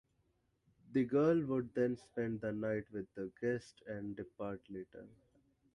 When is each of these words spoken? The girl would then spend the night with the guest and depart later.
The 0.93 1.03
girl 1.05 1.45
would 1.45 1.75
then 1.75 1.95
spend 1.95 2.41
the 2.41 2.51
night 2.51 2.85
with 2.91 3.05
the 3.13 3.31
guest 3.39 3.83
and 3.85 4.15
depart 4.15 4.61
later. 4.67 5.05